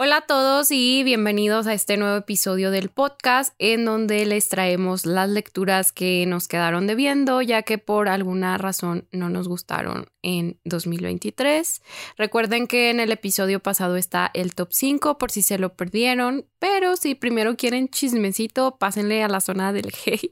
[0.00, 5.06] Hola a todos y bienvenidos a este nuevo episodio del podcast en donde les traemos
[5.06, 10.60] las lecturas que nos quedaron debiendo ya que por alguna razón no nos gustaron en
[10.64, 11.82] 2023.
[12.16, 16.46] Recuerden que en el episodio pasado está el top 5 por si se lo perdieron,
[16.60, 20.30] pero si primero quieren chismecito, pásenle a la zona del hate.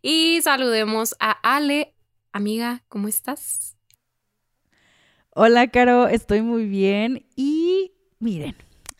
[0.00, 1.96] y saludemos a Ale.
[2.30, 3.76] Amiga, ¿cómo estás?
[5.30, 7.90] Hola, Caro, estoy muy bien y
[8.20, 8.54] miren,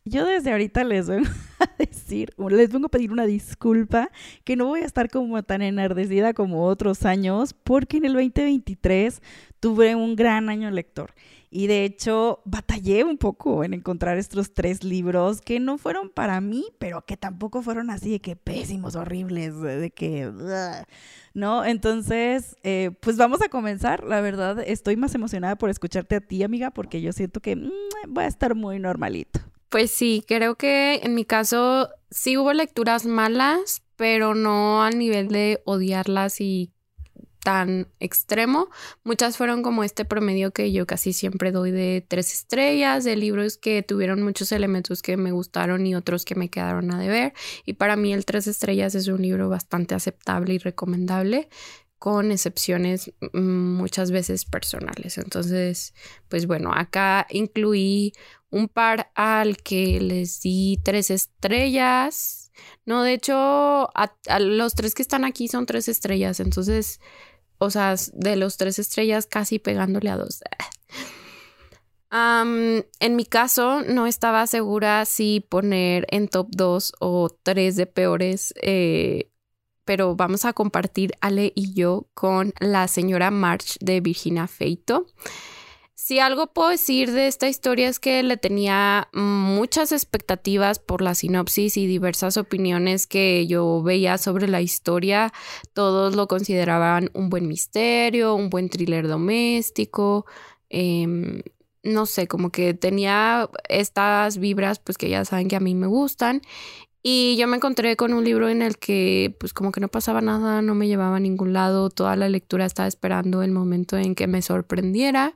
[0.07, 1.29] yo desde ahorita les vengo
[1.59, 4.11] a decir, les vengo a pedir una disculpa,
[4.45, 9.21] que no voy a estar como tan enardecida como otros años, porque en el 2023
[9.59, 11.13] tuve un gran año lector.
[11.51, 16.41] Y de hecho, batallé un poco en encontrar estos tres libros que no fueron para
[16.41, 20.31] mí, pero que tampoco fueron así de que pésimos, horribles, de que...
[21.35, 21.65] ¿No?
[21.65, 24.05] Entonces, eh, pues vamos a comenzar.
[24.05, 27.71] La verdad, estoy más emocionada por escucharte a ti, amiga, porque yo siento que mm,
[28.09, 29.41] voy a estar muy normalito.
[29.69, 35.29] Pues sí, creo que en mi caso sí hubo lecturas malas, pero no al nivel
[35.29, 36.71] de odiarlas y
[37.47, 38.71] tan extremo.
[39.05, 43.57] Muchas fueron como este promedio que yo casi siempre doy de tres estrellas, de libros
[43.57, 47.35] que tuvieron muchos elementos que me gustaron y otros que me quedaron a deber.
[47.65, 51.49] Y para mí el tres estrellas es un libro bastante aceptable y recomendable
[51.99, 53.39] con excepciones mm,
[53.77, 55.17] muchas veces personales.
[55.17, 55.95] Entonces,
[56.29, 58.13] pues bueno, acá incluí
[58.51, 62.53] un par al que les di tres estrellas.
[62.85, 63.91] No, de hecho,
[64.41, 66.41] los tres que están aquí son tres estrellas.
[66.41, 67.01] Entonces,
[67.59, 70.41] o sea, de los tres estrellas casi pegándole a dos.
[72.11, 78.55] en mi caso, no estaba segura si poner en top dos o tres de peores,
[78.63, 79.31] eh,
[79.85, 85.07] pero vamos a compartir Ale y yo con la señora March de Virginia Feito.
[86.07, 91.17] Si algo puedo decir de esta historia es que le tenía muchas expectativas por la
[91.17, 95.33] sinopsis y diversas opiniones que yo veía sobre la historia.
[95.73, 100.27] Todos lo consideraban un buen misterio, un buen thriller doméstico.
[100.71, 101.43] Em,
[101.83, 105.89] no sé, como que tenía estas vibras, pues que ya saben que a mí me
[105.89, 106.41] gustan.
[107.03, 110.21] Y yo me encontré con un libro en el que pues como que no pasaba
[110.21, 114.15] nada, no me llevaba a ningún lado, toda la lectura estaba esperando el momento en
[114.15, 115.35] que me sorprendiera.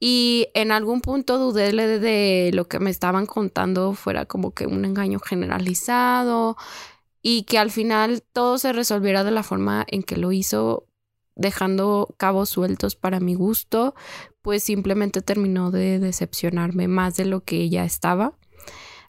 [0.00, 4.84] Y en algún punto dudé de, lo que me estaban contando fuera como que un
[4.84, 6.56] engaño generalizado
[7.20, 10.86] y que al final todo se resolviera de la forma en que lo hizo,
[11.34, 13.94] dejando cabos sueltos para mi gusto,
[14.42, 18.34] pues simplemente terminó de decepcionarme más de lo que ya estaba.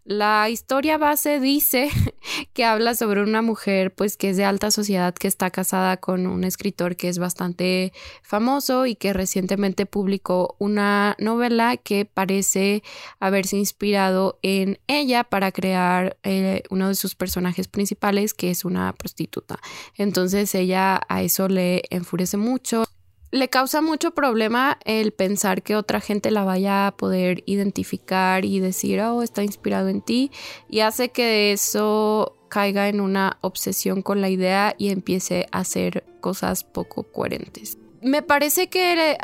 [0.09, 1.87] La historia base dice
[2.53, 6.25] que habla sobre una mujer pues que es de alta sociedad que está casada con
[6.25, 7.93] un escritor que es bastante
[8.23, 12.81] famoso y que recientemente publicó una novela que parece
[13.19, 18.91] haberse inspirado en ella para crear eh, uno de sus personajes principales que es una
[18.93, 19.59] prostituta.
[19.95, 22.83] Entonces ella a eso le enfurece mucho
[23.31, 28.59] le causa mucho problema el pensar que otra gente la vaya a poder identificar y
[28.59, 30.31] decir, oh, está inspirado en ti,
[30.69, 36.03] y hace que eso caiga en una obsesión con la idea y empiece a hacer
[36.19, 37.77] cosas poco coherentes.
[38.01, 39.17] Me parece que,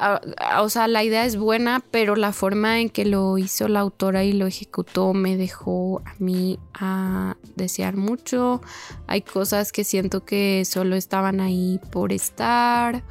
[0.59, 4.25] o sea, la idea es buena, pero la forma en que lo hizo la autora
[4.25, 8.61] y lo ejecutó me dejó a mí a desear mucho.
[9.07, 13.01] Hay cosas que siento que solo estaban ahí por estar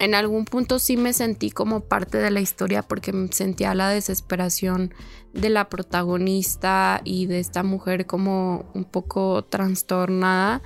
[0.00, 4.94] en algún punto sí me sentí como parte de la historia porque sentía la desesperación
[5.34, 10.62] de la protagonista y de esta mujer como un poco trastornada,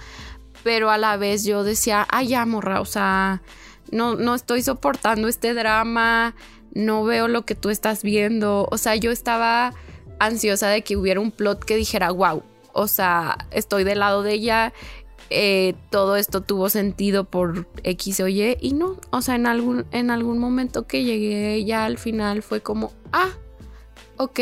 [0.63, 3.43] pero a la vez yo decía, ay ya morra, o sea,
[3.91, 6.37] no, no estoy soportando este drama,
[6.73, 9.75] no veo lo que tú estás viendo, o sea, yo estaba
[10.21, 14.35] ansiosa de que hubiera un plot que dijera, wow, o sea, estoy del lado de
[14.35, 14.73] ella
[15.31, 19.87] eh, todo esto tuvo sentido por X o Y y no, o sea, en algún,
[19.91, 23.31] en algún momento que llegué ya al final fue como, ah,
[24.17, 24.41] ok,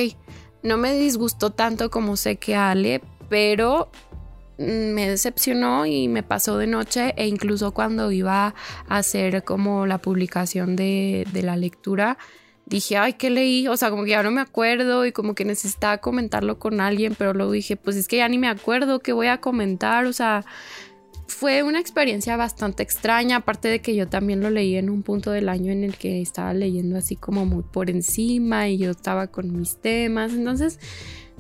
[0.63, 3.91] no me disgustó tanto como sé que Ale, pero
[4.59, 8.55] me decepcionó y me pasó de noche e incluso cuando iba
[8.89, 12.19] a hacer como la publicación de la lectura,
[12.73, 13.69] dije, ay, ¿qué leí?
[13.69, 17.15] O sea, como que ya no me acuerdo y como que necesitaba comentarlo con alguien,
[17.17, 20.13] pero luego dije, pues es que ya ni me acuerdo qué voy a comentar, o
[20.13, 20.45] sea,
[21.27, 25.31] fue una experiencia bastante extraña, aparte de que yo también lo leí en un punto
[25.31, 29.27] del año en el que estaba leyendo así como muy por encima y yo estaba
[29.27, 30.79] con mis temas, entonces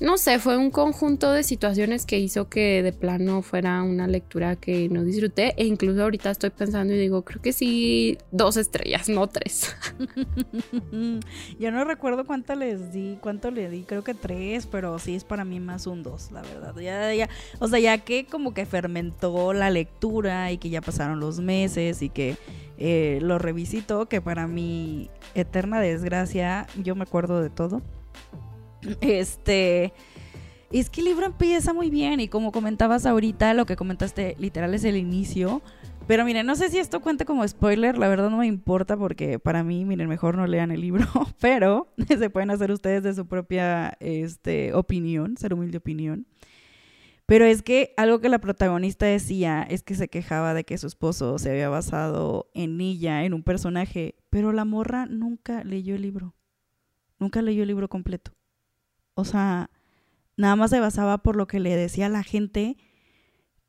[0.02, 4.56] no sé, fue un conjunto de situaciones que hizo que de plano fuera una lectura
[4.56, 9.08] que no disfruté e incluso ahorita estoy pensando y digo, creo que sí, dos estrellas,
[9.08, 9.76] no tres.
[11.60, 15.22] Yo no recuerdo cuánto les di, cuánto le di, creo que tres, pero sí es
[15.22, 16.74] para mí más un dos, la verdad.
[16.80, 17.28] Ya, ya,
[17.60, 22.02] o sea, ya que como que fermentó la lectura y que ya pasaron los meses
[22.02, 22.36] y que
[22.76, 27.82] eh, lo revisito, que para mi eterna desgracia, yo me acuerdo de todo.
[29.00, 29.92] Este.
[30.70, 34.72] Es que el libro empieza muy bien y como comentabas ahorita, lo que comentaste literal
[34.74, 35.60] es el inicio.
[36.06, 39.38] Pero miren, no sé si esto cuenta como spoiler, la verdad no me importa porque
[39.38, 41.06] para mí, miren, mejor no lean el libro,
[41.40, 46.26] pero se pueden hacer ustedes de su propia este, opinión, ser humilde opinión.
[47.26, 50.86] Pero es que algo que la protagonista decía es que se quejaba de que su
[50.86, 56.02] esposo se había basado en ella, en un personaje, pero la morra nunca leyó el
[56.02, 56.34] libro.
[57.18, 58.32] Nunca leyó el libro completo.
[59.14, 59.70] O sea,
[60.36, 62.76] nada más se basaba por lo que le decía la gente,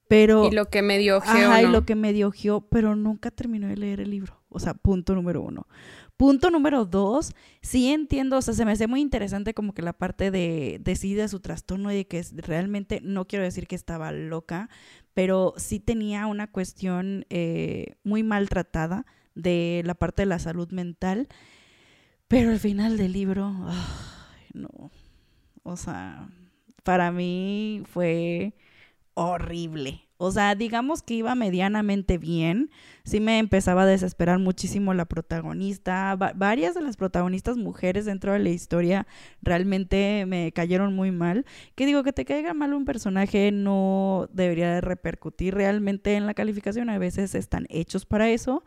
[0.08, 0.48] pero...
[0.48, 2.32] Y lo que me dio Ajá, y lo que me dio
[2.70, 4.42] pero nunca terminó de leer el libro.
[4.50, 5.68] O sea, punto número uno.
[6.18, 9.94] Punto número dos, sí entiendo, o sea, se me hace muy interesante como que la
[9.94, 13.76] parte de, de sí, de su trastorno y de que realmente, no quiero decir que
[13.76, 14.70] estaba loca,
[15.14, 19.06] pero sí tenía una cuestión eh, muy maltratada
[19.36, 21.28] de la parte de la salud mental.
[22.28, 23.52] Pero al final del libro,
[24.54, 24.92] no,
[25.64, 26.30] o sea,
[26.84, 28.54] para mí fue
[29.16, 30.04] horrible.
[30.18, 32.70] O sea, digamos que iba medianamente bien.
[33.04, 36.16] Sí me empezaba a desesperar muchísimo la protagonista.
[36.16, 39.06] varias de las protagonistas mujeres dentro de la historia
[39.42, 41.46] realmente me cayeron muy mal.
[41.76, 46.34] Que digo, que te caiga mal un personaje no debería de repercutir realmente en la
[46.34, 46.90] calificación.
[46.90, 48.64] A veces están hechos para eso.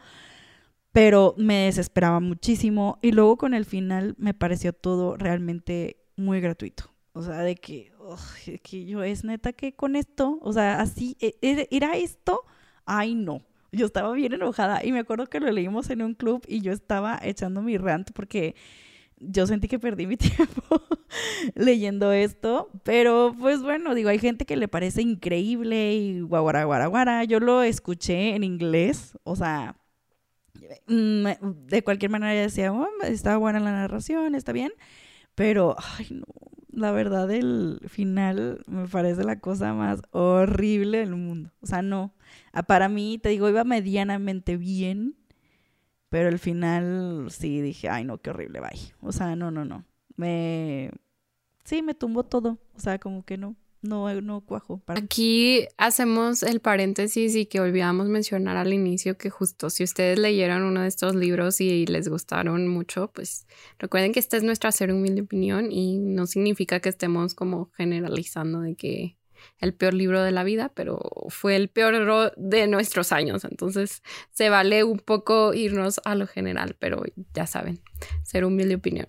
[0.92, 2.98] Pero me desesperaba muchísimo.
[3.00, 6.90] Y luego con el final me pareció todo realmente muy gratuito.
[7.12, 7.92] O sea, de que,
[8.62, 12.42] que yo es neta que con esto, o sea, así, e, e, ¿era esto?
[12.84, 13.42] Ay, no.
[13.72, 16.72] Yo estaba bien enojada y me acuerdo que lo leímos en un club y yo
[16.72, 18.54] estaba echando mi rant porque
[19.18, 20.82] yo sentí que perdí mi tiempo
[21.54, 26.86] leyendo esto, pero pues bueno, digo, hay gente que le parece increíble y guaguara, guara,
[26.86, 27.24] guara.
[27.24, 29.76] Yo lo escuché en inglés, o sea,
[30.86, 31.26] mm,
[31.66, 34.72] de cualquier manera decía, oh, está buena la narración, está bien,
[35.36, 36.24] pero, ay, no,
[36.72, 41.52] la verdad, el final me parece la cosa más horrible del mundo.
[41.60, 42.14] O sea, no.
[42.52, 45.16] Ah, para mí, te digo, iba medianamente bien,
[46.08, 48.94] pero el final sí dije, ay, no, qué horrible, bye.
[49.02, 49.84] O sea, no, no, no.
[50.16, 50.90] Me.
[51.64, 52.58] Sí, me tumbó todo.
[52.74, 53.56] O sea, como que no
[53.86, 54.82] no, no cuajo.
[54.86, 60.62] Aquí hacemos el paréntesis y que olvidamos mencionar al inicio que justo si ustedes leyeron
[60.62, 63.46] uno de estos libros y les gustaron mucho, pues
[63.78, 68.60] recuerden que esta es nuestra ser humilde opinión y no significa que estemos como generalizando
[68.60, 69.16] de que
[69.58, 70.98] el peor libro de la vida, pero
[71.28, 73.44] fue el peor de nuestros años.
[73.44, 77.02] Entonces se vale un poco irnos a lo general, pero
[77.34, 77.80] ya saben,
[78.22, 79.06] ser humilde opinión.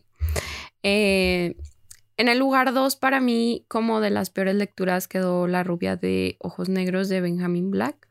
[0.83, 1.56] Eh,
[2.17, 6.35] en el lugar dos, para mí, como de las peores lecturas, quedó La rubia de
[6.39, 8.07] ojos negros de Benjamin Black.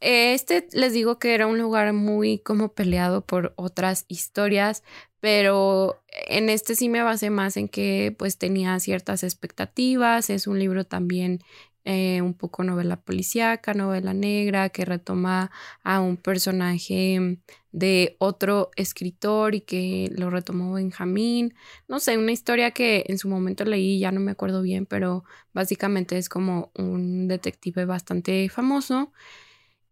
[0.00, 4.82] Este les digo que era un lugar muy como peleado por otras historias,
[5.20, 10.30] pero en este sí me basé más en que pues tenía ciertas expectativas.
[10.30, 11.40] Es un libro también
[11.88, 15.52] eh, un poco novela policíaca, novela negra, que retoma
[15.84, 17.38] a un personaje
[17.70, 21.54] de otro escritor y que lo retomó Benjamín.
[21.86, 25.24] No sé, una historia que en su momento leí, ya no me acuerdo bien, pero
[25.52, 29.12] básicamente es como un detective bastante famoso.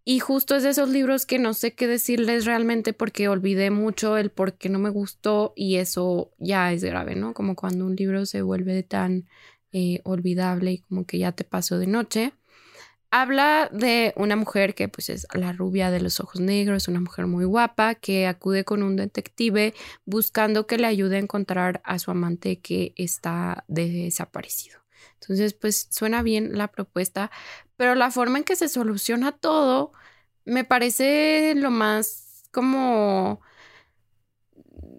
[0.04, 4.18] Y justo es de esos libros que no sé qué decirles realmente porque olvidé mucho
[4.18, 7.34] el por qué no me gustó y eso ya es grave, ¿no?
[7.34, 9.26] Como cuando un libro se vuelve tan
[9.76, 12.32] eh, olvidable y como que ya te pasó de noche.
[13.10, 17.26] Habla de una mujer que pues es la rubia de los ojos negros, una mujer
[17.26, 22.12] muy guapa que acude con un detective buscando que le ayude a encontrar a su
[22.12, 24.78] amante que está desaparecido.
[25.20, 27.32] Entonces pues suena bien la propuesta,
[27.76, 29.90] pero la forma en que se soluciona todo
[30.44, 33.40] me parece lo más como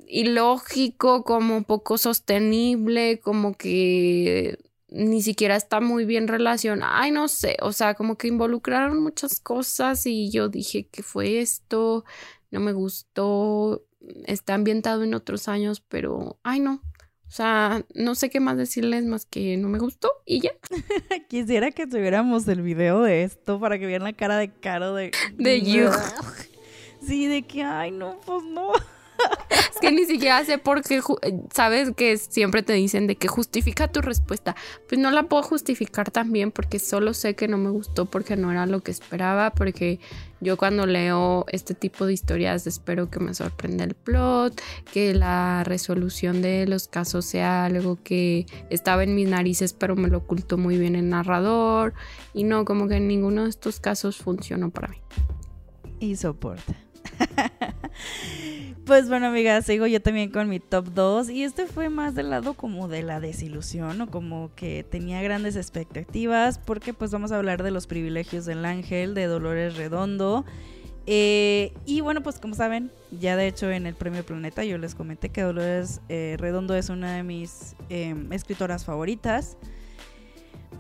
[0.08, 4.58] ilógico, como poco sostenible, como que
[4.90, 6.92] ni siquiera está muy bien relacionado.
[6.96, 11.40] Ay, no sé, o sea, como que involucraron muchas cosas y yo dije que fue
[11.40, 12.06] esto,
[12.52, 13.84] no me gustó,
[14.26, 16.82] está ambientado en otros años, pero, ay, no.
[17.28, 20.52] O sea, no sé qué más decirles más que no me gustó y ya.
[21.30, 25.12] Quisiera que tuviéramos el video de esto para que vieran la cara de Caro de...
[25.34, 25.90] De you.
[27.06, 28.72] Sí, de que, ay, no, pues no.
[29.50, 31.02] Es que ni siquiera sé por qué,
[31.54, 34.56] sabes que siempre te dicen de que justifica tu respuesta.
[34.88, 38.52] Pues no la puedo justificar también porque solo sé que no me gustó porque no
[38.52, 40.00] era lo que esperaba, porque
[40.42, 44.62] yo cuando leo este tipo de historias espero que me sorprenda el plot,
[44.92, 50.08] que la resolución de los casos sea algo que estaba en mis narices pero me
[50.08, 51.94] lo ocultó muy bien el narrador
[52.34, 54.98] y no, como que en ninguno de estos casos funcionó para mí.
[56.00, 56.76] Y soporta.
[58.86, 62.30] Pues bueno, amigas, sigo yo también con mi top 2 y este fue más del
[62.30, 67.38] lado como de la desilusión o como que tenía grandes expectativas porque pues vamos a
[67.38, 70.46] hablar de los privilegios del ángel de Dolores Redondo.
[71.08, 74.94] Eh, y bueno, pues como saben, ya de hecho en el Premio Planeta yo les
[74.94, 79.58] comenté que Dolores eh, Redondo es una de mis em, escritoras favoritas.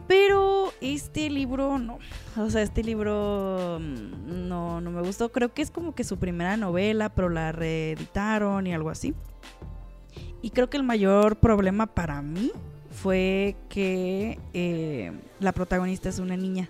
[0.08, 2.00] Pero este libro no.
[2.38, 5.32] O sea, este libro mm, no, no me gustó.
[5.32, 9.14] Creo que es como que su primera novela, pero la reeditaron y algo así.
[10.42, 12.52] Y creo que el mayor problema para mí
[12.92, 16.70] fue que eh, la protagonista es una niña.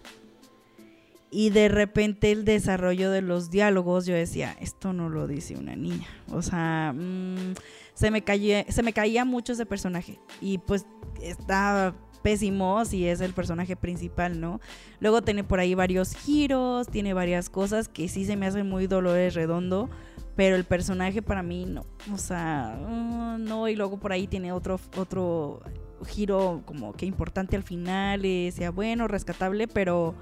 [1.29, 5.75] Y de repente el desarrollo de los diálogos, yo decía, esto no lo dice una
[5.75, 6.07] niña.
[6.31, 7.55] O sea, mm,
[7.93, 10.19] se, me caía, se me caía mucho ese personaje.
[10.39, 10.85] Y pues
[11.21, 11.93] está
[12.25, 14.59] pésimo si es el personaje principal, ¿no?
[14.99, 18.87] Luego tiene por ahí varios giros, tiene varias cosas que sí se me hacen muy
[18.87, 19.91] Dolores Redondo,
[20.35, 24.51] pero el personaje para mí no, o sea, uh, no, y luego por ahí tiene
[24.51, 25.61] otro, otro
[26.07, 30.15] giro como que importante al final, y sea bueno, rescatable, pero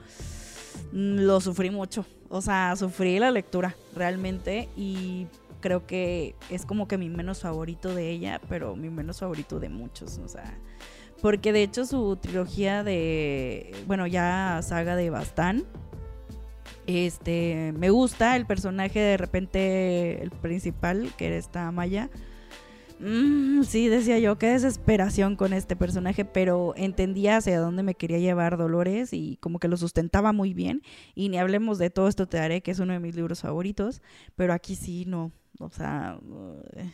[0.91, 5.27] lo sufrí mucho, o sea, sufrí la lectura realmente y
[5.62, 9.69] creo que es como que mi menos favorito de ella, pero mi menos favorito de
[9.69, 10.60] muchos, o sea,
[11.23, 15.63] porque de hecho su trilogía de, bueno, ya saga de Bastán,
[16.85, 22.09] este, me gusta el personaje de repente, el principal, que era esta Maya.
[22.99, 28.19] Mm, sí, decía yo, qué desesperación con este personaje, pero entendía hacia dónde me quería
[28.19, 30.81] llevar Dolores y como que lo sustentaba muy bien.
[31.15, 34.01] Y ni hablemos de todo esto te daré, que es uno de mis libros favoritos,
[34.35, 36.19] pero aquí sí no, o sea,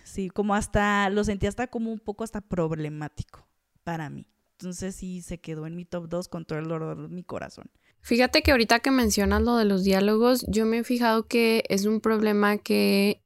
[0.03, 3.48] sí, como hasta, lo sentí hasta como un poco hasta problemático
[3.83, 4.27] para mí.
[4.59, 7.69] Entonces sí se quedó en mi top 2 con todo el dolor de mi corazón.
[8.01, 11.85] Fíjate que ahorita que mencionas lo de los diálogos, yo me he fijado que es
[11.85, 13.21] un problema que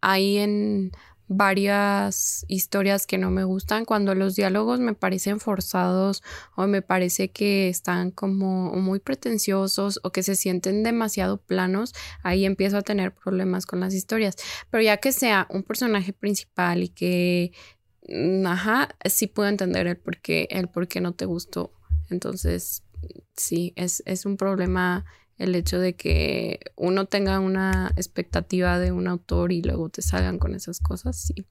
[0.00, 0.92] hay en
[1.28, 6.22] varias historias que no me gustan cuando los diálogos me parecen forzados
[6.54, 12.44] o me parece que están como muy pretenciosos o que se sienten demasiado planos, ahí
[12.44, 14.36] empiezo a tener problemas con las historias.
[14.70, 17.52] Pero ya que sea un personaje principal y que
[18.44, 21.72] ajá, sí puedo entender el por qué, el por qué no te gustó.
[22.10, 22.82] Entonces,
[23.36, 25.04] sí, es, es un problema
[25.38, 30.38] el hecho de que uno tenga una expectativa de un autor y luego te salgan
[30.38, 31.46] con esas cosas, sí.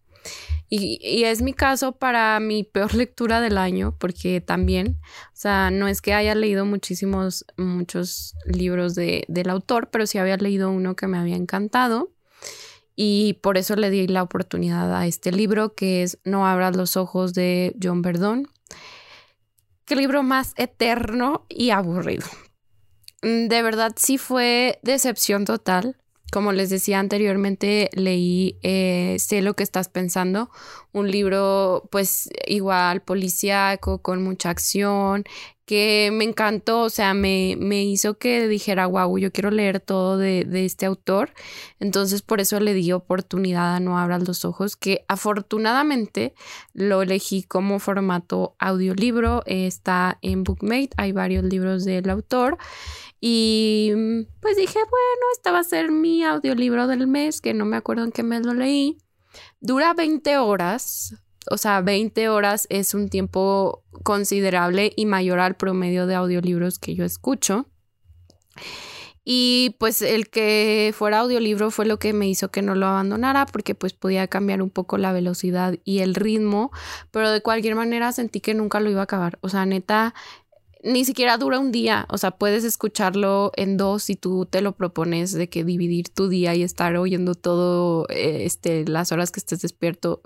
[0.69, 5.69] Y, y, es mi caso para mi peor lectura del año, porque también, o sea,
[5.69, 10.71] no es que haya leído muchísimos, muchos libros de, del autor, pero sí había leído
[10.71, 12.14] uno que me había encantado
[12.95, 16.97] y por eso le di la oportunidad a este libro que es No abras los
[16.97, 18.47] ojos de John Verdón.
[19.85, 22.25] Qué libro más eterno y aburrido.
[23.21, 25.97] Mm, de verdad sí fue decepción total.
[26.35, 30.51] Como les decía anteriormente, leí eh, Sé lo que estás pensando,
[30.91, 35.23] un libro pues igual policíaco, con mucha acción,
[35.65, 40.17] que me encantó, o sea, me, me hizo que dijera, wow, yo quiero leer todo
[40.17, 41.31] de, de, este autor.
[41.79, 46.33] Entonces, por eso le di oportunidad a No Abras los Ojos, que afortunadamente
[46.73, 49.41] lo elegí como formato audiolibro.
[49.45, 52.57] Está en Bookmate, hay varios libros del autor.
[53.27, 53.91] Y
[54.39, 58.03] pues dije, bueno, este va a ser mi audiolibro del mes, que no me acuerdo
[58.03, 58.99] en qué mes lo leí.
[59.59, 61.15] Dura 20 horas,
[61.49, 66.93] o sea, 20 horas es un tiempo considerable y mayor al promedio de audiolibros que
[66.93, 67.65] yo escucho.
[69.27, 73.47] Y pues el que fuera audiolibro fue lo que me hizo que no lo abandonara
[73.47, 76.69] porque pues podía cambiar un poco la velocidad y el ritmo,
[77.09, 79.39] pero de cualquier manera sentí que nunca lo iba a acabar.
[79.41, 80.13] O sea, neta,
[80.83, 84.73] ni siquiera dura un día, o sea, puedes escucharlo en dos si tú te lo
[84.73, 89.39] propones de que dividir tu día y estar oyendo todo, eh, este, las horas que
[89.39, 90.21] estés despierto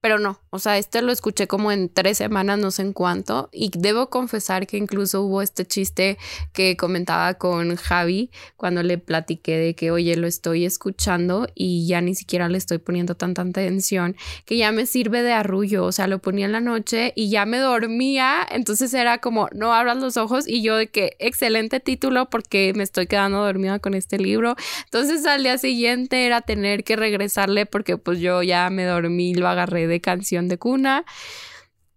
[0.00, 3.50] pero no, o sea, este lo escuché como en tres semanas, no sé en cuánto,
[3.52, 6.16] y debo confesar que incluso hubo este chiste
[6.54, 12.00] que comentaba con Javi cuando le platiqué de que, oye, lo estoy escuchando y ya
[12.00, 14.16] ni siquiera le estoy poniendo tanta atención,
[14.46, 17.44] que ya me sirve de arrullo, o sea, lo ponía en la noche y ya
[17.44, 22.30] me dormía, entonces era como, no abras los ojos y yo de que, excelente título
[22.30, 26.96] porque me estoy quedando dormida con este libro, entonces al día siguiente era tener que
[26.96, 31.04] regresarle porque pues yo ya me dormí, lo agarré de canción de cuna.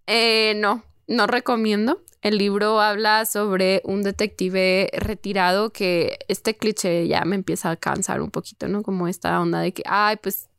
[0.08, 2.02] Eh, no, no recomiendo.
[2.22, 8.22] El libro habla sobre un detective retirado que este cliché ya me empieza a cansar
[8.22, 8.82] un poquito, ¿no?
[8.82, 10.50] Como esta onda de que, ay, pues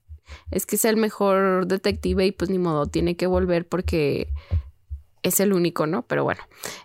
[0.51, 4.29] es que es el mejor detective y pues ni modo, tiene que volver porque
[5.23, 6.03] es el único, ¿no?
[6.07, 6.43] Pero bueno,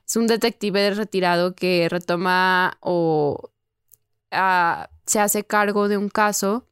[0.07, 3.51] es un detective retirado que retoma o
[4.31, 6.68] ah, se hace cargo de un caso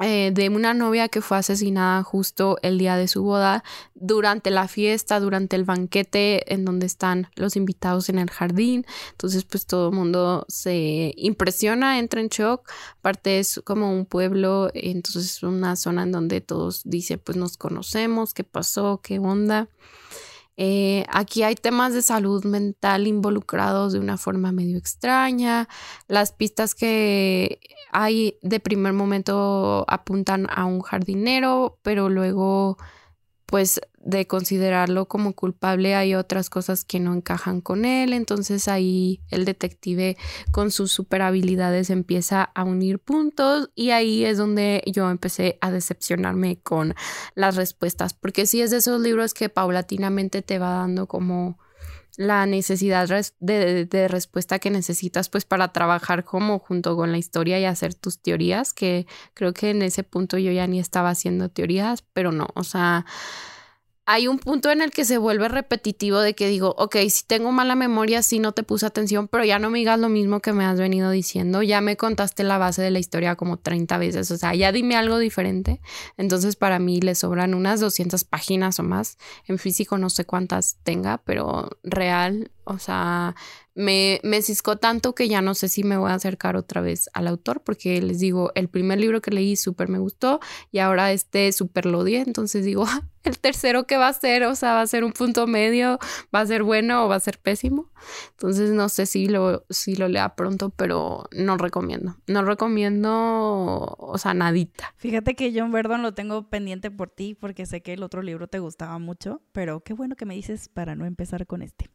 [0.00, 3.62] eh, de una novia que fue asesinada justo el día de su boda,
[3.94, 8.84] durante la fiesta, durante el banquete en donde están los invitados en el jardín.
[9.12, 12.68] Entonces, pues todo el mundo se impresiona, entra en shock.
[12.98, 17.56] Aparte es como un pueblo, entonces es una zona en donde todos dicen, pues nos
[17.56, 19.68] conocemos, qué pasó, qué onda.
[20.56, 25.68] Eh, aquí hay temas de salud mental involucrados de una forma medio extraña.
[26.08, 32.78] Las pistas que hay de primer momento apuntan a un jardinero, pero luego
[33.52, 39.20] pues de considerarlo como culpable hay otras cosas que no encajan con él, entonces ahí
[39.28, 40.16] el detective
[40.52, 45.70] con sus super habilidades empieza a unir puntos y ahí es donde yo empecé a
[45.70, 46.94] decepcionarme con
[47.34, 51.58] las respuestas, porque sí es de esos libros que paulatinamente te va dando como
[52.16, 53.08] la necesidad
[53.40, 57.94] de, de, respuesta que necesitas pues para trabajar como junto con la historia y hacer
[57.94, 62.32] tus teorías, que creo que en ese punto yo ya ni estaba haciendo teorías, pero
[62.32, 63.06] no, o sea,
[64.04, 67.52] hay un punto en el que se vuelve repetitivo de que digo, ok, si tengo
[67.52, 70.52] mala memoria, sí no te puse atención, pero ya no me digas lo mismo que
[70.52, 74.30] me has venido diciendo, ya me contaste la base de la historia como 30 veces,
[74.32, 75.80] o sea, ya dime algo diferente.
[76.16, 79.18] Entonces para mí le sobran unas 200 páginas o más.
[79.46, 83.34] En físico no sé cuántas tenga, pero real, o sea,
[83.74, 87.08] me, me ciscó tanto que ya no sé si me voy a acercar otra vez
[87.14, 90.40] al autor, porque les digo, el primer libro que leí súper me gustó
[90.70, 92.84] y ahora este súper lo odié, entonces digo,
[93.22, 95.98] el tercero que va a ser, o sea, va a ser un punto medio,
[96.34, 97.90] va a ser bueno o va a ser pésimo.
[98.32, 102.16] Entonces no sé si lo, si lo lea pronto, pero no recomiendo.
[102.26, 104.94] No recomiendo, o sea, nadita.
[104.96, 108.48] Fíjate que John Verdon lo tengo pendiente por ti porque sé que el otro libro
[108.48, 111.91] te gustaba mucho, pero qué bueno que me dices para no empezar con este.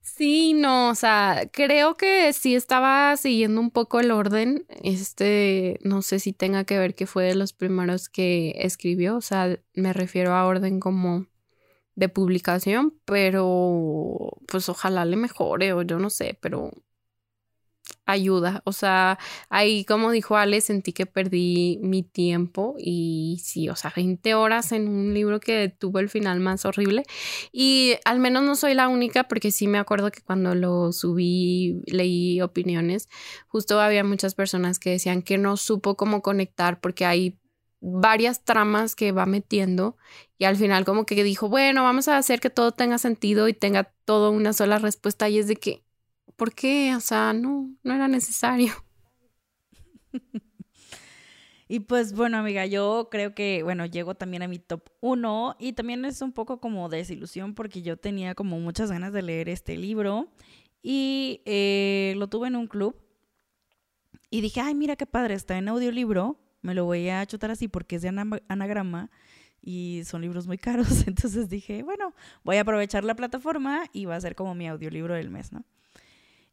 [0.00, 4.64] Sí, no, o sea, creo que sí estaba siguiendo un poco el orden.
[4.82, 9.20] Este, no sé si tenga que ver que fue de los primeros que escribió, o
[9.20, 11.26] sea, me refiero a orden como
[11.96, 16.72] de publicación, pero pues ojalá le mejore o yo no sé, pero
[18.06, 18.62] ayuda.
[18.64, 19.18] O sea,
[19.50, 24.72] ahí como dijo Ale, sentí que perdí mi tiempo y sí, o sea, 20 horas
[24.72, 27.04] en un libro que tuvo el final más horrible.
[27.52, 31.82] Y al menos no soy la única porque sí me acuerdo que cuando lo subí,
[31.86, 33.08] leí opiniones,
[33.48, 37.38] justo había muchas personas que decían que no supo cómo conectar porque hay
[37.80, 39.96] varias tramas que va metiendo
[40.36, 43.54] y al final como que dijo, bueno, vamos a hacer que todo tenga sentido y
[43.54, 45.84] tenga todo una sola respuesta y es de que
[46.38, 46.94] ¿Por qué?
[46.94, 48.72] O sea, no, no era necesario.
[51.70, 55.74] Y pues bueno, amiga, yo creo que, bueno, llego también a mi top 1 y
[55.74, 59.76] también es un poco como desilusión porque yo tenía como muchas ganas de leer este
[59.76, 60.32] libro
[60.80, 62.96] y eh, lo tuve en un club
[64.30, 67.68] y dije, ay, mira qué padre, está en audiolibro, me lo voy a chutar así
[67.68, 68.08] porque es de
[68.48, 69.10] anagrama
[69.60, 74.16] y son libros muy caros, entonces dije, bueno, voy a aprovechar la plataforma y va
[74.16, 75.66] a ser como mi audiolibro del mes, ¿no?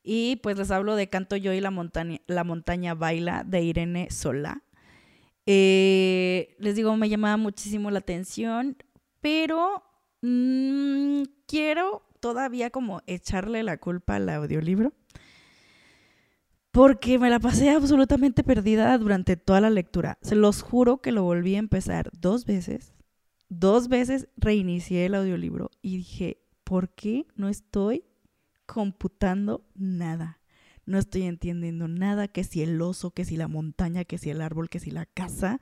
[0.08, 4.12] Y pues les hablo de Canto yo y la montaña, la montaña baila de Irene
[4.12, 4.62] Solá.
[5.48, 8.78] Eh, les digo, me llamaba muchísimo la atención,
[9.20, 9.84] pero
[10.22, 14.94] mm, quiero todavía como echarle la culpa al audiolibro.
[16.70, 20.20] Porque me la pasé absolutamente perdida durante toda la lectura.
[20.22, 22.94] Se los juro que lo volví a empezar dos veces.
[23.50, 28.04] Dos veces reinicié el audiolibro y dije, ¿por qué no estoy
[28.66, 30.40] computando nada.
[30.86, 34.42] No estoy entendiendo nada, que si el oso, que si la montaña, que si el
[34.42, 35.60] árbol, que si la casa.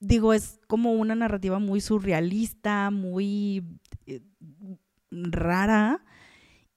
[0.00, 3.64] Digo, es como una narrativa muy surrealista, muy
[4.06, 4.22] eh,
[5.10, 6.04] rara,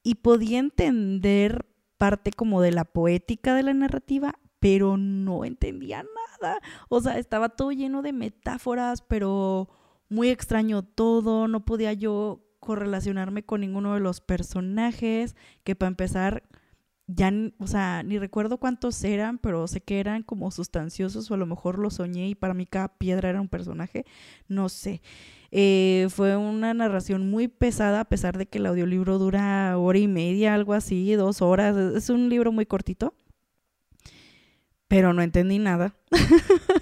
[0.03, 1.65] y podía entender
[1.97, 6.03] parte como de la poética de la narrativa, pero no entendía
[6.41, 6.59] nada.
[6.89, 9.69] O sea, estaba todo lleno de metáforas, pero
[10.09, 11.47] muy extraño todo.
[11.47, 16.43] No podía yo correlacionarme con ninguno de los personajes, que para empezar
[17.07, 21.37] ya, o sea, ni recuerdo cuántos eran, pero sé que eran como sustanciosos o a
[21.37, 24.05] lo mejor lo soñé y para mí cada piedra era un personaje,
[24.49, 25.01] no sé.
[25.51, 30.09] Eh, fue una narración muy pesada a pesar de que el audiolibro dura hora y
[30.09, 33.13] media, algo así, dos horas, es un libro muy cortito,
[34.89, 35.95] pero no entendí nada.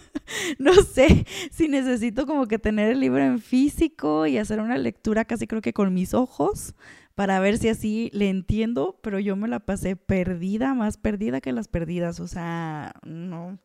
[0.59, 5.25] no sé si necesito como que tener el libro en físico y hacer una lectura
[5.25, 6.75] casi creo que con mis ojos
[7.15, 11.53] para ver si así le entiendo, pero yo me la pasé perdida, más perdida que
[11.53, 13.57] las perdidas, o sea, no.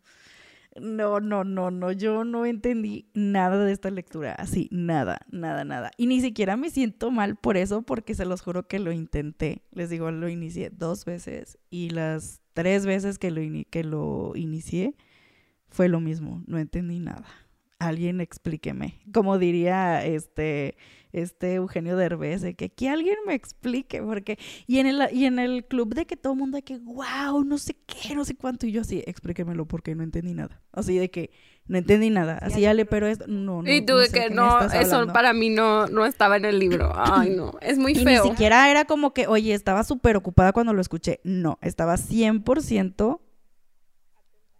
[0.80, 5.90] No, no, no, no, yo no entendí nada de esta lectura, así, nada, nada, nada.
[5.96, 9.64] Y ni siquiera me siento mal por eso, porque se los juro que lo intenté.
[9.72, 14.94] Les digo, lo inicié dos veces y las tres veces que lo, que lo inicié
[15.70, 17.26] fue lo mismo, no entendí nada
[17.80, 19.00] alguien explíqueme.
[19.12, 20.76] Como diría este,
[21.12, 25.38] este Eugenio Derbez, de que, que alguien me explique, porque, y en el, y en
[25.40, 28.36] el club de que todo el mundo de que, wow, no sé qué, no sé
[28.36, 30.60] cuánto, y yo así, explíquemelo porque no entendí nada.
[30.72, 31.30] Así de que,
[31.66, 32.38] no entendí nada.
[32.42, 33.70] Así, Ale, pero es, no, no.
[33.70, 36.92] Y tú de que no, eso para mí no, no estaba en el libro.
[36.94, 38.24] Ay, no, es muy feo.
[38.24, 41.20] Ni siquiera era como que, oye, estaba súper ocupada cuando lo escuché.
[41.24, 43.20] No, estaba 100%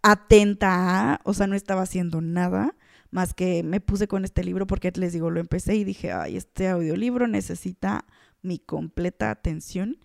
[0.01, 2.75] atenta a, o sea, no estaba haciendo nada
[3.11, 6.37] más que me puse con este libro porque les digo, lo empecé y dije, ay,
[6.37, 8.05] este audiolibro necesita
[8.41, 9.97] mi completa atención.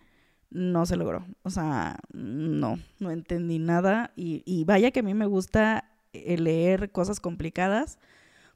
[0.51, 1.25] No se logró.
[1.43, 4.13] O sea, no, no entendí nada.
[4.17, 7.99] Y, vaya que a mí me gusta eh, leer cosas complicadas.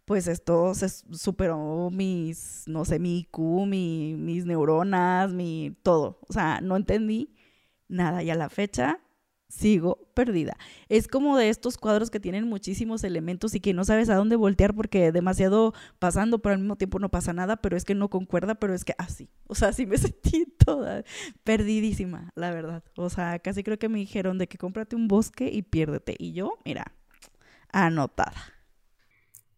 [0.05, 6.19] Pues esto se superó mis, no sé, mi IQ, mi, mis neuronas, mi todo.
[6.29, 7.35] O sea, no entendí
[7.89, 8.23] nada.
[8.23, 9.01] Y a la fecha
[9.51, 10.57] sigo perdida.
[10.89, 14.37] Es como de estos cuadros que tienen muchísimos elementos y que no sabes a dónde
[14.37, 18.09] voltear porque demasiado pasando, pero al mismo tiempo no pasa nada, pero es que no
[18.09, 19.29] concuerda, pero es que así.
[19.49, 21.05] o sea, sí me sentí toda
[21.45, 22.85] perdidísima, la verdad.
[22.97, 26.15] O sea, casi creo que me dijeron de que cómprate un bosque y piérdete.
[26.19, 26.95] Y yo, mira,
[27.73, 28.55] anotada.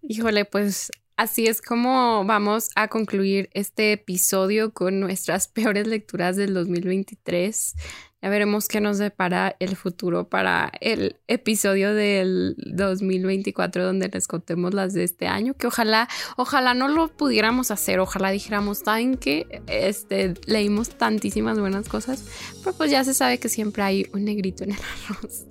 [0.01, 6.55] Híjole, pues Así es como vamos a concluir este episodio con nuestras peores lecturas del
[6.55, 7.75] 2023.
[8.23, 14.73] Ya veremos qué nos depara el futuro para el episodio del 2024 donde les contemos
[14.75, 19.63] las de este año, que ojalá, ojalá no lo pudiéramos hacer, ojalá dijéramos, ¿saben que
[19.67, 22.25] Este, leímos tantísimas buenas cosas,
[22.63, 25.47] pero pues ya se sabe que siempre hay un negrito en el arroz.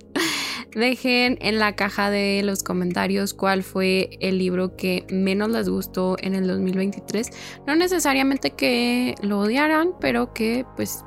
[0.74, 6.16] Dejen en la caja de los comentarios cuál fue el libro que menos les gustó
[6.20, 7.30] en el 2023.
[7.66, 11.04] No necesariamente que lo odiaran, pero que pues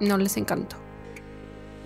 [0.00, 0.85] no les encantó.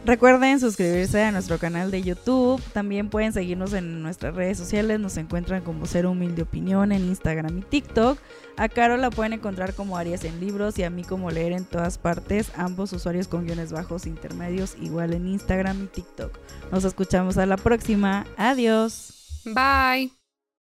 [0.05, 2.61] Recuerden suscribirse a nuestro canal de YouTube.
[2.73, 4.99] También pueden seguirnos en nuestras redes sociales.
[4.99, 8.19] Nos encuentran como Ser Humilde Opinión en Instagram y TikTok.
[8.57, 11.65] A Caro la pueden encontrar como Arias en Libros y a mí como Leer en
[11.65, 12.51] todas partes.
[12.57, 16.39] Ambos usuarios con guiones bajos intermedios, igual en Instagram y TikTok.
[16.73, 18.27] Nos escuchamos a la próxima.
[18.37, 19.43] Adiós.
[19.45, 20.20] Bye.